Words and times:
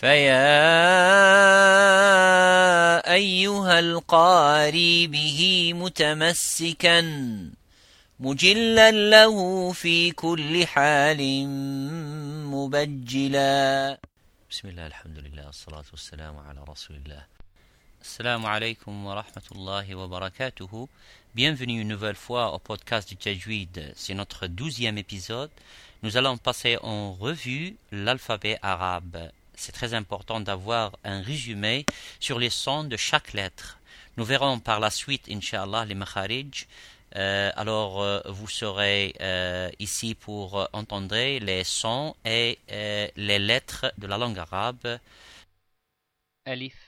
فيا 0.00 0.32
أيها 3.12 3.78
القاري 3.78 5.06
به 5.06 5.72
متمسكا 5.74 7.00
مجلا 8.20 8.90
له 8.90 9.72
في 9.72 10.10
كل 10.10 10.66
حال 10.66 11.20
مبجلا 12.48 13.98
بسم 14.50 14.68
الله 14.68 14.86
الحمد 14.86 15.18
لله 15.18 15.46
والصلاة 15.46 15.84
والسلام 15.92 16.36
على 16.38 16.60
رسول 16.68 16.96
الله 16.96 17.22
السلام 18.00 18.46
عليكم 18.46 19.06
ورحمة 19.06 19.46
الله 19.52 19.94
وبركاته 19.94 20.88
Bienvenue 21.34 21.80
une 21.82 21.88
nouvelle 21.88 22.16
fois 22.16 22.54
au 22.54 22.58
podcast 22.58 23.08
du 23.08 23.16
Tajwid. 23.16 23.92
C'est 23.94 24.14
notre 24.14 24.48
douzième 24.48 24.98
épisode. 24.98 25.50
Nous 26.02 26.16
allons 26.16 26.38
passer 26.38 26.76
en 26.82 27.12
revue 27.12 27.76
l'alphabet 27.92 28.58
arabe. 28.62 29.30
c'est 29.60 29.72
très 29.72 29.92
important 29.92 30.40
d'avoir 30.40 30.96
un 31.04 31.20
résumé 31.20 31.84
sur 32.18 32.38
les 32.38 32.48
sons 32.48 32.84
de 32.84 32.96
chaque 32.96 33.34
lettre. 33.34 33.78
Nous 34.16 34.24
verrons 34.24 34.58
par 34.58 34.80
la 34.80 34.90
suite, 34.90 35.28
Inch'Allah, 35.28 35.84
les 35.84 35.94
makharij. 35.94 36.66
Euh, 37.16 37.52
alors, 37.56 38.00
euh, 38.00 38.20
vous 38.26 38.48
serez 38.48 39.14
euh, 39.20 39.70
ici 39.78 40.14
pour 40.14 40.60
euh, 40.60 40.66
entendre 40.72 41.14
les 41.14 41.64
sons 41.64 42.16
et 42.24 42.58
les 42.68 43.38
lettres 43.38 43.92
de 43.98 44.06
la 44.06 44.16
langue 44.16 44.38
arabe. 44.38 44.98
Alif, 46.46 46.78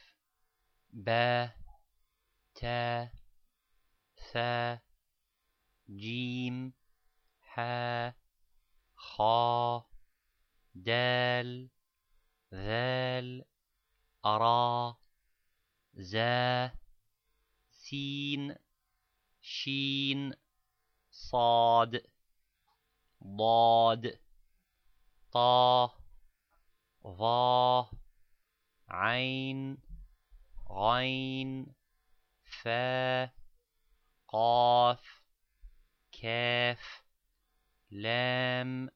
Ba, 0.93 1.51
Ta, 2.55 3.09
Sa, 4.33 4.79
Jim, 5.89 6.71
Ha, 7.55 8.15
Kha, 8.97 9.85
Dal, 10.75 11.69
ذال 12.55 13.45
أرى 14.25 14.97
زا 15.95 16.71
سين 17.71 18.57
شين 19.41 20.33
صاد 21.11 22.03
ضاد 23.25 24.19
طا 25.33 25.91
ظا 27.07 27.91
عين 28.89 29.79
غين 30.71 31.75
فا 32.63 33.25
قاف 34.29 35.23
كاف 36.13 37.03
لام 37.91 38.91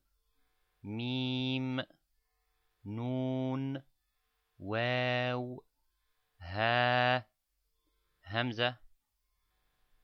ميم 0.83 1.96
نون 2.86 3.82
واو 4.60 5.64
ها 6.42 7.26
همزة 8.26 8.78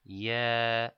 يا 0.06 0.92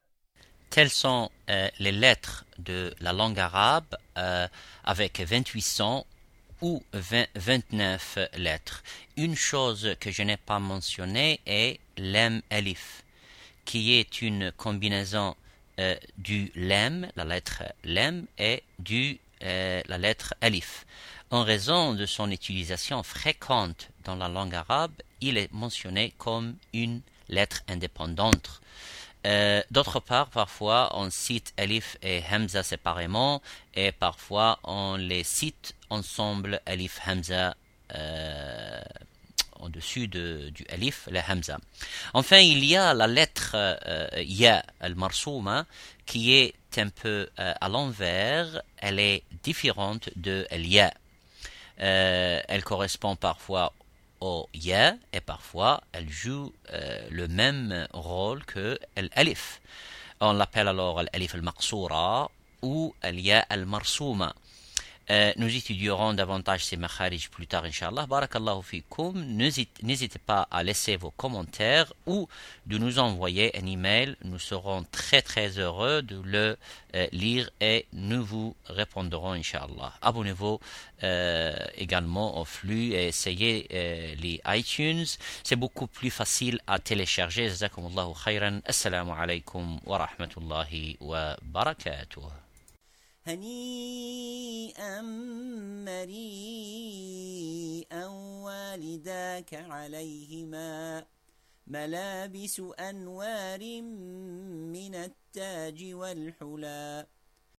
Telles 0.70 0.92
sont 0.92 1.32
euh, 1.50 1.68
les 1.80 1.92
lettres 1.92 2.46
de 2.60 2.94
la 3.00 3.12
langue 3.12 3.40
arabe 3.40 3.98
euh, 4.20 4.48
avec 4.84 5.20
28 5.20 5.62
sons 5.62 6.06
ou 6.62 6.84
20, 6.94 7.26
29 7.34 8.20
lettres. 8.36 8.84
Une 9.18 9.36
chose 9.36 9.96
que 10.00 10.12
je 10.12 10.22
n'ai 10.22 10.38
pas 10.38 10.60
mentionnée 10.60 11.40
est 11.48 11.80
lem 11.98 12.44
elif, 12.52 13.04
qui 13.66 13.96
est 13.96 14.22
une 14.22 14.52
combinaison 14.52 15.36
euh, 15.80 15.96
du 16.18 16.52
lem, 16.54 17.10
la 17.16 17.26
lettre 17.26 17.64
lem, 17.84 18.28
et 18.38 18.62
du 18.78 19.20
euh, 19.45 19.83
la 19.87 19.99
lettre 19.99 20.35
elif. 20.41 20.87
En 21.31 21.43
raison 21.43 21.95
de 21.95 22.07
son 22.07 22.31
utilisation 22.31 23.03
fréquente 23.03 23.89
dans 24.05 24.17
la 24.17 24.29
langue 24.29 24.55
arabe, 24.55 24.93
il 25.21 25.37
est 25.39 25.53
mentionné 25.53 26.13
comme 26.19 26.57
une 26.73 27.01
lettre 27.29 27.63
indépendante. 27.69 28.61
Euh, 29.27 29.63
D'autre 29.71 30.01
part, 30.01 30.29
parfois 30.29 30.91
on 30.93 31.11
cite 31.11 31.55
Elif 31.57 31.97
et 32.03 32.23
Hamza 32.31 32.63
séparément 32.63 33.41
et 33.75 33.91
parfois 33.91 34.59
on 34.65 34.97
les 34.97 35.25
cite 35.25 35.75
ensemble 35.89 36.61
Elif 36.67 37.01
Hamza 37.07 37.57
euh, 37.95 38.83
au-dessus 39.61 40.09
de, 40.09 40.51
du 40.51 40.65
Elif, 40.69 41.09
le 41.11 41.21
Hamza. 41.27 41.59
Enfin, 42.13 42.39
il 42.39 42.65
y 42.65 42.77
a 42.77 42.93
la 42.93 43.07
lettre 43.07 43.53
euh, 43.55 44.09
Ya 44.23 44.63
al-Marsouma 44.81 45.65
qui 46.05 46.35
est 46.35 46.55
un 46.79 46.89
peu 46.89 47.29
euh, 47.39 47.55
à 47.61 47.69
l'envers, 47.69 48.63
elle 48.79 48.99
est 48.99 49.23
différente 49.43 50.11
de 50.17 50.47
Ya. 50.53 50.93
Euh, 51.81 52.41
elle 52.49 52.63
correspond 52.63 53.17
parfois 53.17 53.73
au 54.21 54.49
ya 54.55 54.95
et 55.13 55.21
parfois 55.21 55.83
elle 55.93 56.09
joue 56.09 56.53
euh, 56.73 57.07
le 57.11 57.27
même 57.29 57.87
rôle 57.93 58.45
que 58.45 58.79
l'alif. 58.97 59.61
On 60.21 60.33
l'appelle 60.33 60.69
alors 60.69 61.03
l'alif 61.03 61.35
al-maqsoura 61.35 62.31
ou 62.63 62.95
al-ya 63.03 63.41
al-marsouma. 63.49 64.35
Euh, 65.11 65.33
nous 65.37 65.55
étudierons 65.55 66.15
davantage 66.15 66.65
ces 66.65 66.77
makharij 66.77 67.29
plus 67.31 67.47
tard, 67.47 67.65
Inch'Allah. 67.65 68.07
Barakallahu 68.07 68.63
fikum. 68.63 69.23
N'hésitez 69.25 70.19
pas 70.19 70.49
à 70.51 70.63
laisser 70.63 70.97
vos 70.97 71.11
commentaires 71.11 71.93
ou 72.07 72.29
de 72.67 72.79
nous 72.79 72.99
envoyer 72.99 73.55
un 73.57 73.67
email. 73.67 74.17
Nous 74.25 74.39
serons 74.39 74.85
très 74.91 75.21
très 75.21 75.59
heureux 75.59 76.01
de 76.03 76.21
le 76.25 76.57
euh, 76.95 77.07
lire 77.13 77.51
et 77.61 77.87
nous 77.93 78.25
vous 78.25 78.57
répondrons, 78.67 79.33
Inch'Allah. 79.33 79.93
Abonnez-vous 80.01 80.59
euh, 81.03 81.55
également 81.77 82.41
au 82.41 82.45
flux 82.47 82.93
et 82.93 83.09
essayez 83.09 83.67
les 84.21 84.41
iTunes. 84.47 85.05
C'est 85.43 85.57
beaucoup 85.57 85.87
plus 85.87 86.11
facile 86.11 86.61
à 86.67 86.79
télécharger. 86.79 87.49
Jazakumullahu 87.49 88.15
khayran. 88.25 88.61
Assalamu 88.65 89.11
alaikum 89.13 89.81
wa 89.85 89.99
rahmatullahi 89.99 90.97
wa 91.01 91.37
barakatuh. 91.43 92.44
هنيئا 93.27 95.01
مريئا 95.89 97.15
والداك 98.45 99.55
عليهما 99.55 101.05
ملابس 101.67 102.63
أنوار 102.81 103.83
من 104.73 104.95
التاج 104.95 105.95
والحلى 105.95 107.07